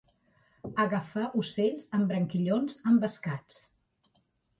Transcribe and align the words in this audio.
Agafar 0.83 1.25
ocells 1.41 1.85
amb 1.97 2.09
branquillons 2.13 2.79
envescats. 2.93 3.61